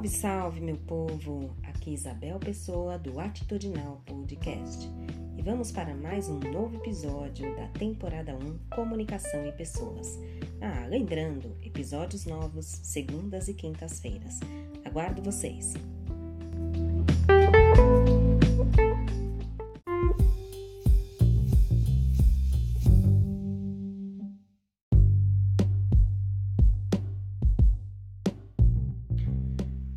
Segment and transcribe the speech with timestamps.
[0.00, 1.54] Salve, salve, meu povo!
[1.62, 4.88] Aqui Isabel Pessoa do Atitudinal Podcast.
[5.36, 10.18] E vamos para mais um novo episódio da temporada 1 Comunicação e Pessoas.
[10.58, 14.40] Ah, lembrando, episódios novos segundas e quintas-feiras.
[14.86, 15.74] Aguardo vocês!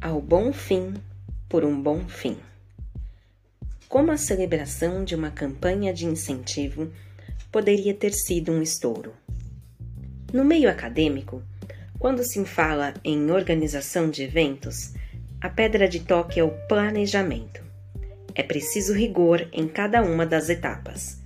[0.03, 0.95] Ao bom fim
[1.47, 2.35] por um bom fim.
[3.87, 6.91] Como a celebração de uma campanha de incentivo
[7.49, 9.13] poderia ter sido um estouro?
[10.33, 11.41] No meio acadêmico,
[11.97, 14.93] quando se fala em organização de eventos,
[15.39, 17.63] a pedra de toque é o planejamento.
[18.35, 21.21] É preciso rigor em cada uma das etapas,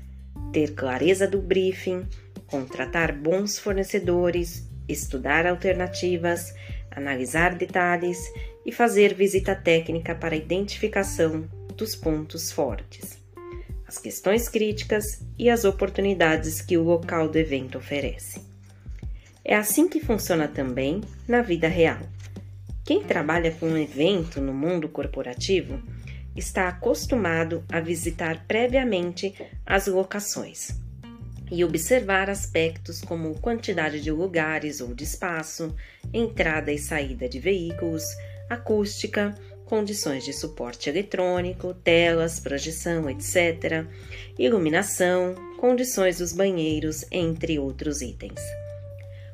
[0.53, 2.05] ter clareza do briefing,
[2.45, 6.53] contratar bons fornecedores, estudar alternativas,
[6.98, 8.17] analisar detalhes
[8.66, 13.20] e fazer visita técnica para identificação dos pontos fortes,
[13.88, 18.42] as questões críticas e as oportunidades que o local do evento oferece.
[19.45, 22.00] É assim que funciona também na vida real.
[22.84, 25.81] Quem trabalha com um evento no mundo corporativo
[26.36, 29.34] está acostumado a visitar previamente
[29.66, 30.87] as locações
[31.52, 35.76] e observar aspectos como quantidade de lugares ou de espaço,
[36.14, 38.03] entrada e saída de veículos,
[38.50, 39.34] acústica,
[39.66, 43.86] condições de suporte eletrônico, telas, projeção, etc.,
[44.40, 48.42] iluminação, condições dos banheiros, entre outros itens.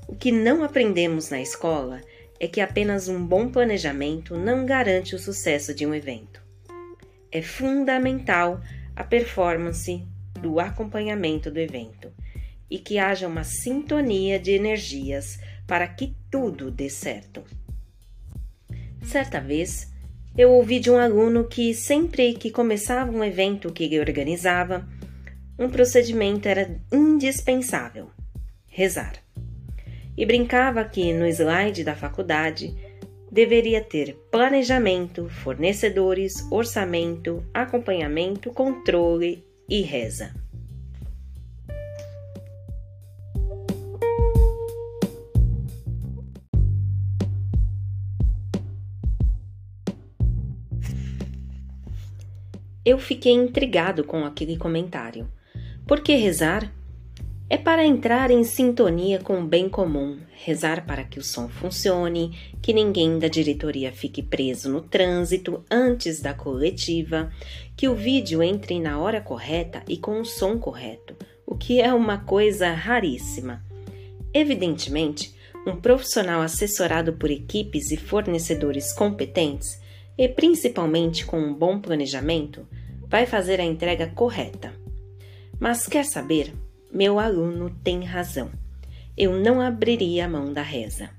[0.07, 2.01] O que não aprendemos na escola
[2.39, 6.41] é que apenas um bom planejamento não garante o sucesso de um evento.
[7.31, 8.59] É fundamental
[8.95, 10.05] a performance
[10.43, 12.11] do acompanhamento do evento
[12.69, 17.43] e que haja uma sintonia de energias para que tudo dê certo.
[19.03, 19.91] Certa vez,
[20.37, 24.85] eu ouvi de um aluno que sempre que começava um evento que ele organizava,
[25.57, 28.09] um procedimento era indispensável:
[28.67, 29.13] rezar.
[30.17, 32.75] E brincava que no slide da faculdade
[33.31, 40.33] deveria ter planejamento, fornecedores, orçamento, acompanhamento, controle e reza.
[52.85, 55.31] Eu fiquei intrigado com aquele comentário.
[55.87, 56.69] Por que rezar?
[57.53, 62.35] É para entrar em sintonia com o bem comum, rezar para que o som funcione,
[62.59, 67.31] que ninguém da diretoria fique preso no trânsito antes da coletiva,
[67.77, 71.15] que o vídeo entre na hora correta e com o som correto,
[71.45, 73.63] o que é uma coisa raríssima.
[74.33, 75.35] Evidentemente,
[75.67, 79.79] um profissional assessorado por equipes e fornecedores competentes
[80.17, 82.67] e principalmente com um bom planejamento,
[83.07, 84.73] vai fazer a entrega correta.
[85.59, 86.51] Mas quer saber?
[86.93, 88.51] Meu aluno tem razão.
[89.17, 91.09] Eu não abriria a mão da reza.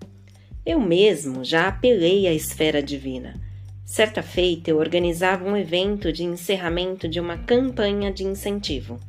[0.64, 3.40] Eu mesmo já apelei à esfera divina.
[3.84, 9.00] Certa feita eu organizava um evento de encerramento de uma campanha de incentivo.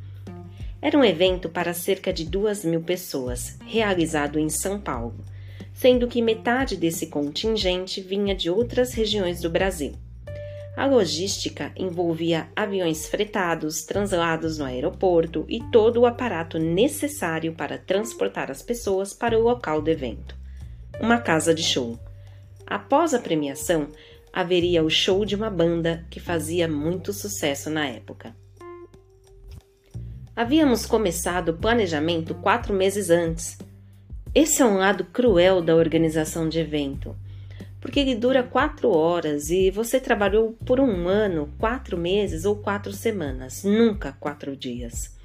[0.82, 5.24] Era um evento para cerca de duas mil pessoas, realizado em São Paulo
[5.76, 9.92] sendo que metade desse contingente vinha de outras regiões do Brasil.
[10.76, 18.50] A logística envolvia aviões fretados, translados no aeroporto e todo o aparato necessário para transportar
[18.50, 20.36] as pessoas para o local do evento.
[21.00, 21.98] Uma casa de show.
[22.66, 23.88] Após a premiação,
[24.32, 28.36] haveria o show de uma banda que fazia muito sucesso na época.
[30.34, 33.56] Havíamos começado o planejamento quatro meses antes
[34.36, 37.16] esse é um lado cruel da organização de evento,
[37.86, 42.92] porque ele dura quatro horas e você trabalhou por um ano, quatro meses ou quatro
[42.92, 45.16] semanas, nunca quatro dias.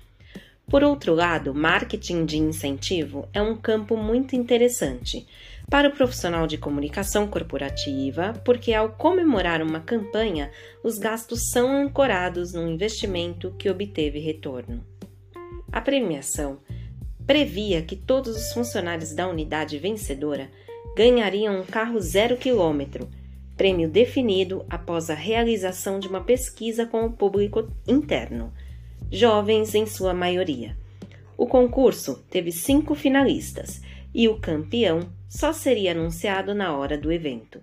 [0.70, 5.26] Por outro lado, marketing de incentivo é um campo muito interessante
[5.72, 10.52] para o profissional de comunicação corporativa, porque ao comemorar uma campanha,
[10.84, 14.86] os gastos são ancorados num investimento que obteve retorno.
[15.72, 16.60] A premiação
[17.26, 20.48] previa que todos os funcionários da unidade vencedora
[20.96, 23.10] ganhariam um carro zero quilômetro,
[23.56, 28.54] prêmio definido após a realização de uma pesquisa com o público interno,
[29.12, 30.76] jovens em sua maioria.
[31.38, 33.82] O concurso teve cinco finalistas
[34.14, 37.62] e o campeão só seria anunciado na hora do evento.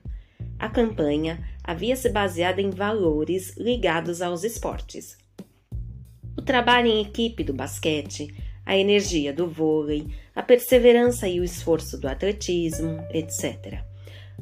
[0.59, 5.17] A campanha havia se baseado em valores ligados aos esportes.
[6.37, 8.35] O trabalho em equipe do basquete,
[8.69, 13.81] a energia do vôlei, a perseverança e o esforço do atletismo, etc.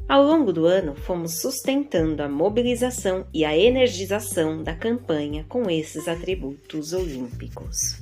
[0.05, 6.09] Ao longo do ano, fomos sustentando a mobilização e a energização da campanha com esses
[6.09, 8.01] atributos olímpicos.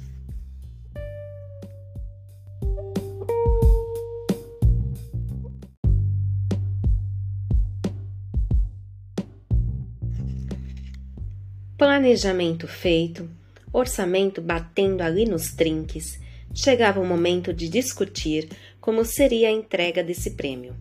[11.78, 13.30] Planejamento feito,
[13.76, 16.20] orçamento batendo ali nos trinques,
[16.54, 18.50] chegava o momento de discutir
[18.80, 20.76] como seria a entrega desse prêmio.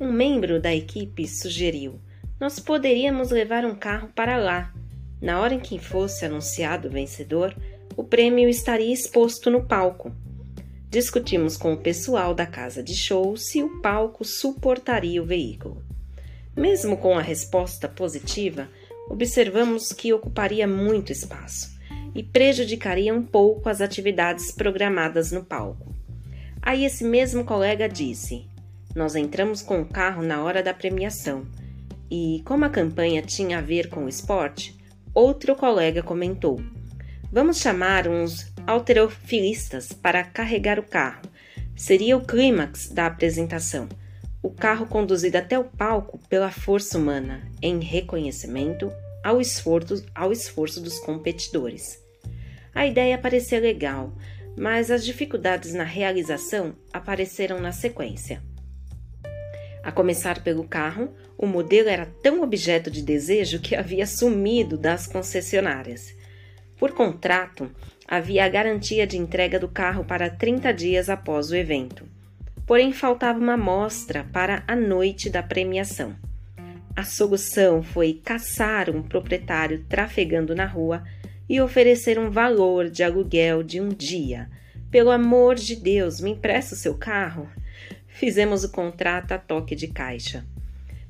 [0.00, 2.00] Um membro da equipe sugeriu:
[2.40, 4.72] nós poderíamos levar um carro para lá.
[5.20, 7.54] Na hora em que fosse anunciado o vencedor,
[7.96, 10.12] o prêmio estaria exposto no palco.
[10.88, 15.82] Discutimos com o pessoal da casa de show se o palco suportaria o veículo.
[16.56, 18.68] Mesmo com a resposta positiva,
[19.10, 21.77] observamos que ocuparia muito espaço
[22.14, 25.94] e prejudicaria um pouco as atividades programadas no palco.
[26.62, 28.46] Aí esse mesmo colega disse:
[28.94, 31.46] Nós entramos com o carro na hora da premiação.
[32.10, 34.76] E como a campanha tinha a ver com o esporte,
[35.14, 36.60] outro colega comentou:
[37.30, 41.22] Vamos chamar uns alterofilistas para carregar o carro.
[41.76, 43.88] Seria o clímax da apresentação
[44.42, 48.90] o carro conduzido até o palco pela força humana, em reconhecimento
[49.24, 52.02] ao esforço, ao esforço dos competidores.
[52.74, 54.12] A ideia parecia legal,
[54.56, 58.42] mas as dificuldades na realização apareceram na sequência.
[59.82, 65.06] A começar pelo carro, o modelo era tão objeto de desejo que havia sumido das
[65.06, 66.14] concessionárias.
[66.76, 67.70] Por contrato,
[68.06, 72.06] havia a garantia de entrega do carro para 30 dias após o evento
[72.68, 76.14] porém faltava uma amostra para a noite da premiação.
[76.98, 81.04] A solução foi caçar um proprietário trafegando na rua
[81.48, 84.50] e oferecer um valor de aluguel de um dia.
[84.90, 87.48] Pelo amor de Deus, me empresta o seu carro?
[88.08, 90.44] Fizemos o contrato a toque de caixa.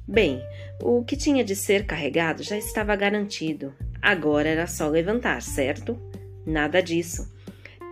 [0.06, 0.42] Bem,
[0.82, 3.72] o que tinha de ser carregado já estava garantido.
[4.02, 5.98] Agora era só levantar, certo?
[6.44, 7.34] Nada disso.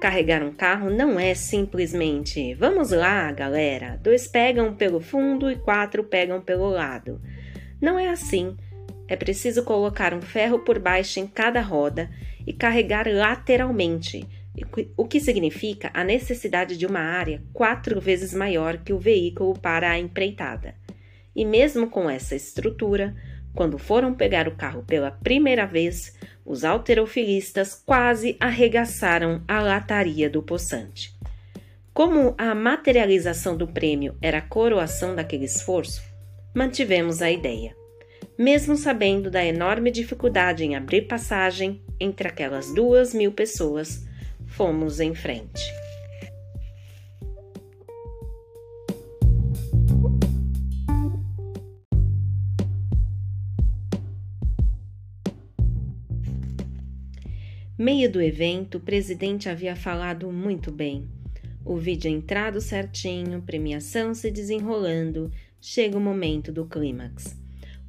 [0.02, 6.04] Carregar um carro não é simplesmente vamos lá, galera, dois pegam pelo fundo e quatro
[6.04, 7.19] pegam pelo lado.
[7.81, 8.56] Não é assim.
[9.08, 12.11] É preciso colocar um ferro por baixo em cada roda
[12.46, 14.26] e carregar lateralmente,
[14.96, 19.90] o que significa a necessidade de uma área quatro vezes maior que o veículo para
[19.90, 20.75] a empreitada.
[21.34, 23.14] E mesmo com essa estrutura,
[23.55, 26.14] quando foram pegar o carro pela primeira vez,
[26.44, 31.14] os alterofilistas quase arregaçaram a lataria do poçante.
[31.93, 36.02] Como a materialização do prêmio era a coroação daquele esforço,
[36.56, 37.76] mantivemos a ideia.
[38.38, 44.06] Mesmo sabendo da enorme dificuldade em abrir passagem entre aquelas duas mil pessoas,
[44.47, 45.62] fomos em frente.
[57.79, 61.06] Meio do evento, o presidente havia falado muito bem.
[61.62, 65.31] O vídeo entrado certinho, premiação se desenrolando,
[65.68, 67.36] chega o momento do clímax.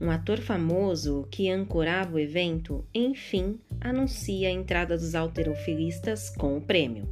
[0.02, 6.62] Um ator famoso que ancorava o evento, enfim, anuncia a entrada dos alterofilistas com o
[6.62, 7.08] prêmio.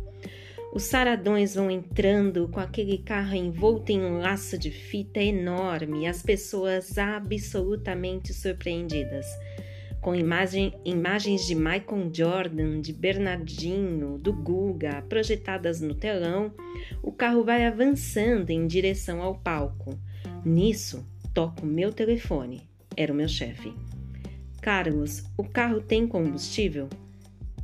[0.73, 6.07] Os saradões vão entrando com aquele carro envolto em um laço de fita enorme e
[6.07, 9.27] as pessoas absolutamente surpreendidas
[10.05, 16.53] com imagem, imagens de Michael Jordan, de Bernardinho, do Guga projetadas no telão,
[17.01, 19.99] o carro vai avançando em direção ao palco.
[20.45, 22.69] Nisso, toco meu telefone.
[22.95, 23.73] Era o meu chefe.
[24.61, 26.87] Carlos, o carro tem combustível?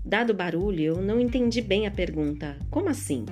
[0.04, 2.58] Dado o barulho, eu não entendi bem a pergunta.
[2.72, 3.24] Como assim?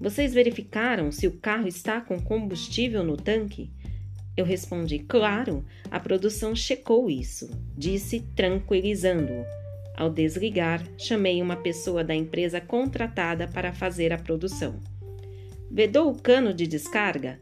[0.00, 3.70] Vocês verificaram se o carro está com combustível no tanque?
[4.34, 9.44] Eu respondi: Claro, a produção checou isso, disse tranquilizando-o.
[9.94, 14.80] Ao desligar, chamei uma pessoa da empresa contratada para fazer a produção.
[15.70, 17.38] Vedou o cano de descarga?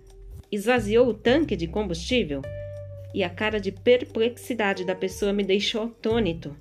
[0.52, 2.42] Esvaziou o tanque de combustível?
[3.14, 6.56] E a cara de perplexidade da pessoa me deixou atônito,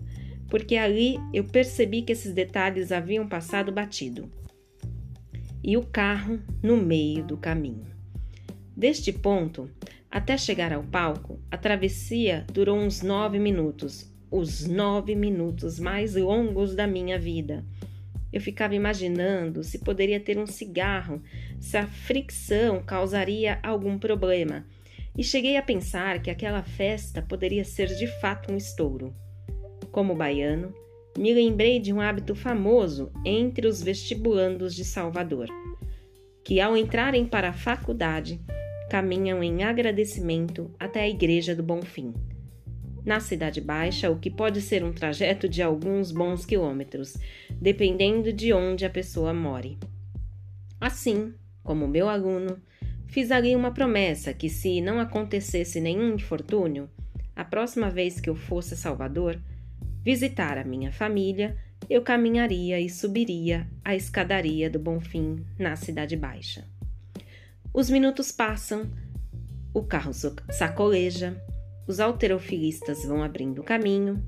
[0.47, 4.31] porque ali eu percebi que esses detalhes haviam passado batido.
[5.63, 7.87] E o carro no meio do caminho.
[8.77, 9.69] Deste ponto,
[10.09, 16.75] até chegar ao palco, a travessia durou uns nove minutos, os nove minutos mais longos
[16.75, 17.65] da minha vida.
[18.31, 21.21] Eu ficava imaginando se poderia ter um cigarro,
[21.59, 24.65] se a fricção causaria algum problema,
[25.17, 29.13] e cheguei a pensar que aquela festa poderia ser de fato um estouro.
[29.91, 30.73] Como baiano,
[31.17, 35.47] me lembrei de um hábito famoso entre os vestibulandos de Salvador,
[36.43, 38.39] que ao entrarem para a faculdade
[38.89, 42.13] caminham em agradecimento até a Igreja do Bonfim.
[43.05, 47.17] Na Cidade Baixa, o que pode ser um trajeto de alguns bons quilômetros,
[47.51, 49.77] dependendo de onde a pessoa more.
[50.79, 52.59] Assim, como meu aluno,
[53.07, 56.89] fiz ali uma promessa que, se não acontecesse nenhum infortúnio,
[57.35, 59.39] a próxima vez que eu fosse a Salvador,
[60.03, 61.57] visitar a minha família,
[61.89, 66.67] eu caminharia e subiria a escadaria do Bonfim na Cidade Baixa.
[67.73, 68.89] Os minutos passam,
[69.73, 70.11] o carro
[70.51, 71.41] sacoleja,
[71.87, 74.23] os alterofilistas vão abrindo caminho,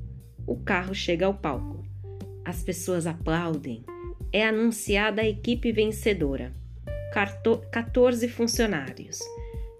[0.48, 1.86] o carro chega ao palco.
[2.44, 3.84] As pessoas aplaudem.
[4.34, 6.54] É anunciada a equipe vencedora.
[7.12, 9.20] 14 funcionários.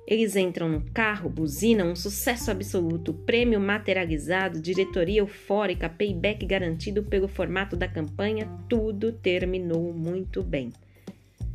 [0.05, 7.29] Eles entram no carro, buzinam, um sucesso absoluto, prêmio materializado, diretoria eufórica, payback garantido pelo
[7.29, 10.73] formato da campanha, tudo terminou muito bem.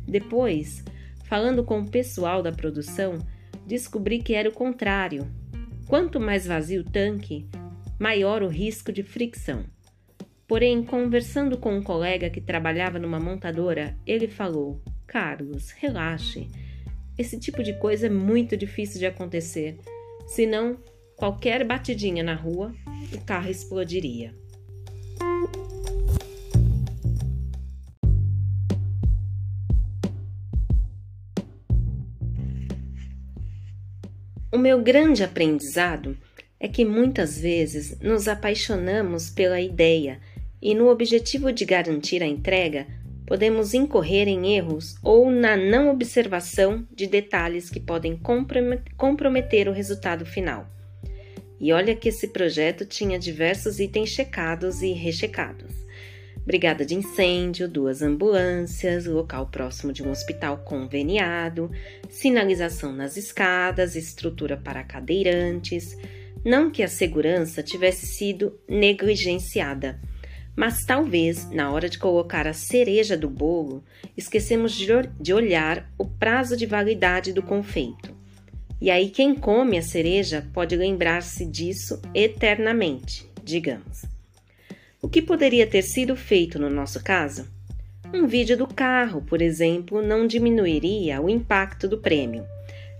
[0.07, 0.83] Depois,
[1.25, 3.19] falando com o pessoal da produção,
[3.67, 5.27] descobri que era o contrário.
[5.85, 7.47] Quanto mais vazio o tanque,
[7.99, 9.65] maior o risco de fricção.
[10.47, 16.49] Porém, conversando com um colega que trabalhava numa montadora, ele falou: Carlos, relaxe.
[17.17, 19.79] Esse tipo de coisa é muito difícil de acontecer.
[20.27, 20.77] Senão,
[21.15, 22.75] qualquer batidinha na rua,
[23.13, 24.35] o carro explodiria.
[34.51, 36.17] O meu grande aprendizado
[36.59, 40.19] é que muitas vezes nos apaixonamos pela ideia
[40.61, 42.87] e, no objetivo de garantir a entrega,
[43.27, 48.17] podemos incorrer em erros ou na não observação de detalhes que podem
[48.95, 50.65] comprometer o resultado final.
[51.59, 55.75] E olha que esse projeto tinha diversos itens checados e rechecados.
[56.45, 61.69] Brigada de incêndio, duas ambulâncias, local próximo de um hospital conveniado,
[62.09, 65.97] sinalização nas escadas, estrutura para cadeirantes.
[66.45, 69.99] Não que a segurança tivesse sido negligenciada,
[70.57, 73.83] mas talvez, na hora de colocar a cereja do bolo,
[74.17, 78.11] esquecemos de olhar o prazo de validade do confeito.
[78.81, 84.01] E aí, quem come a cereja pode lembrar-se disso eternamente, digamos.
[84.99, 87.47] O que poderia ter sido feito no nosso caso?
[88.11, 92.43] Um vídeo do carro, por exemplo, não diminuiria o impacto do prêmio.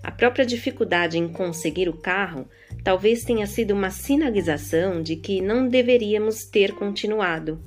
[0.03, 2.47] A própria dificuldade em conseguir o carro
[2.83, 7.61] talvez tenha sido uma sinalização de que não deveríamos ter continuado.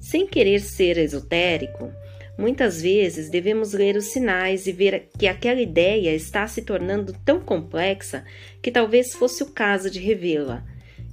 [0.00, 1.90] Sem querer ser esotérico,
[2.38, 7.40] muitas vezes devemos ler os sinais e ver que aquela ideia está se tornando tão
[7.40, 8.24] complexa
[8.62, 10.64] que talvez fosse o caso de revê-la.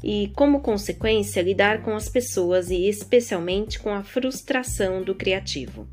[0.03, 5.87] E, como consequência, lidar com as pessoas e especialmente com a frustração do criativo.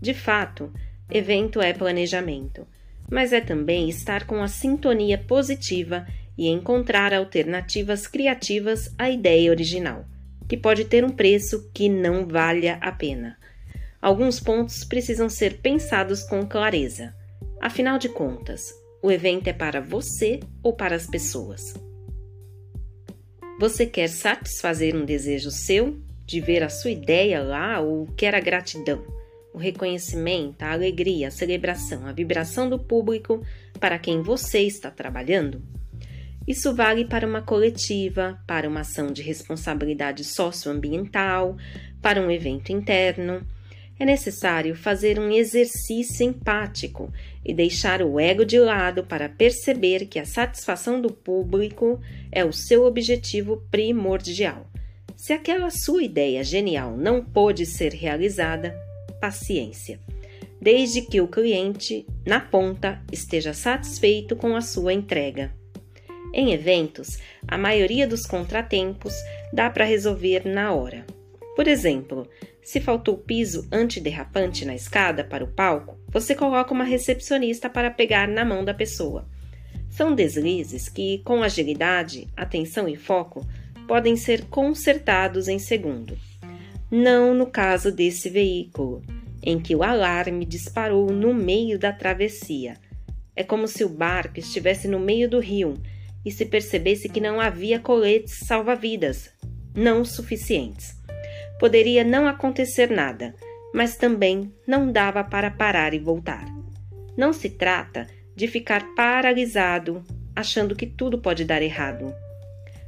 [0.00, 0.72] De fato,
[1.10, 2.66] evento é planejamento
[3.12, 6.06] mas é também estar com a sintonia positiva
[6.42, 10.04] e encontrar alternativas criativas à ideia original,
[10.48, 13.38] que pode ter um preço que não valha a pena.
[14.00, 17.14] Alguns pontos precisam ser pensados com clareza.
[17.60, 21.74] Afinal de contas, o evento é para você ou para as pessoas?
[23.60, 25.96] Você quer satisfazer um desejo seu
[26.26, 29.04] de ver a sua ideia lá ou quer a gratidão?
[29.52, 33.44] o reconhecimento, a alegria, a celebração, a vibração do público
[33.78, 35.62] para quem você está trabalhando?
[36.46, 41.56] Isso vale para uma coletiva, para uma ação de responsabilidade socioambiental,
[42.00, 43.46] para um evento interno.
[43.98, 47.12] É necessário fazer um exercício empático
[47.44, 52.00] e deixar o ego de lado para perceber que a satisfação do público
[52.32, 54.66] é o seu objetivo primordial.
[55.14, 58.76] Se aquela sua ideia genial não pôde ser realizada,
[59.20, 60.00] paciência,
[60.60, 65.61] desde que o cliente, na ponta, esteja satisfeito com a sua entrega.
[66.32, 69.14] Em eventos, a maioria dos contratempos
[69.52, 71.04] dá para resolver na hora.
[71.54, 72.26] Por exemplo,
[72.62, 78.26] se faltou piso antiderrapante na escada para o palco, você coloca uma recepcionista para pegar
[78.26, 79.28] na mão da pessoa.
[79.90, 83.46] São deslizes que, com agilidade, atenção e foco,
[83.86, 86.16] podem ser consertados em segundo
[86.92, 89.02] não no caso desse veículo,
[89.42, 92.76] em que o alarme disparou no meio da travessia.
[93.34, 95.72] É como se o barco estivesse no meio do rio
[96.24, 99.30] e se percebesse que não havia coletes salva-vidas,
[99.74, 100.94] não suficientes.
[101.58, 103.34] Poderia não acontecer nada,
[103.72, 106.44] mas também não dava para parar e voltar.
[107.16, 110.02] Não se trata de ficar paralisado,
[110.34, 112.14] achando que tudo pode dar errado.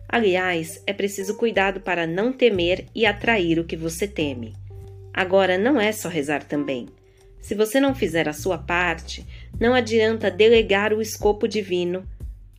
[0.08, 4.54] Aliás, é preciso cuidado para não temer e atrair o que você teme.
[5.12, 6.88] Agora, não é só rezar também.
[7.40, 9.26] Se você não fizer a sua parte,
[9.60, 12.02] não adianta delegar o escopo divino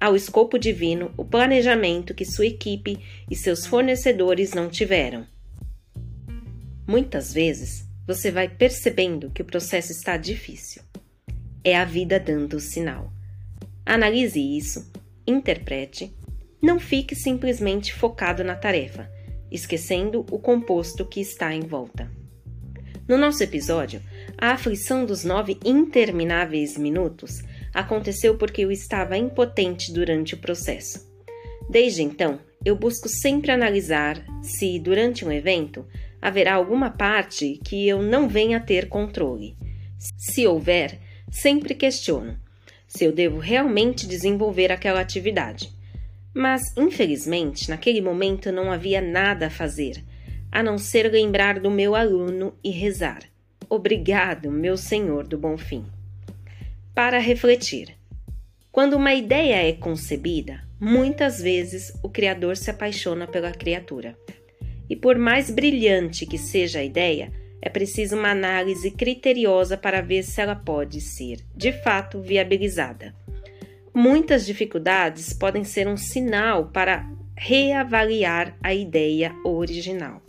[0.06, 5.26] ao escopo divino o planejamento que sua equipe e seus fornecedores não tiveram.
[6.88, 10.84] Muitas vezes você vai percebendo que o processo está difícil.
[11.64, 13.12] É a vida dando o sinal.
[13.84, 14.92] Analise isso,
[15.26, 16.16] interprete,
[16.62, 19.10] não fique simplesmente focado na tarefa,
[19.52, 22.12] esquecendo o composto que está em volta.
[23.08, 24.04] No nosso episódio,
[24.38, 27.42] a aflição dos nove intermináveis minutos
[27.76, 31.06] aconteceu porque eu estava impotente durante o processo.
[31.70, 35.86] Desde então, eu busco sempre analisar se, durante um evento,
[36.22, 39.58] haverá alguma parte que eu não venha a ter controle.
[40.18, 42.40] Se houver, sempre questiono
[42.88, 45.70] se eu devo realmente desenvolver aquela atividade.
[46.34, 50.02] Mas, infelizmente, naquele momento não havia nada a fazer,
[50.50, 53.24] a não ser lembrar do meu aluno e rezar.
[53.70, 55.86] Obrigado, meu Senhor do Bom Fim
[56.96, 57.94] para refletir.
[58.72, 64.18] Quando uma ideia é concebida, muitas vezes o Criador se apaixona pela criatura.
[64.90, 70.24] E por mais brilhante que seja a ideia, é preciso uma análise criteriosa para ver
[70.24, 73.14] se ela pode ser, de fato, viabilizada.
[73.94, 80.22] Muitas dificuldades podem ser um sinal para reavaliar a ideia original.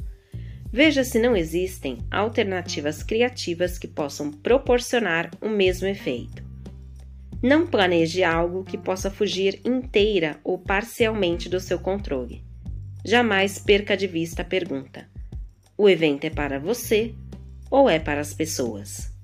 [0.73, 6.46] Veja se não existem alternativas criativas que possam proporcionar o mesmo efeito.
[7.43, 12.45] Não planeje algo que possa fugir inteira ou parcialmente do seu controle.
[13.05, 15.09] Jamais perca de vista a pergunta:
[15.77, 17.15] o evento é para você
[17.71, 19.16] ou é para as pessoas?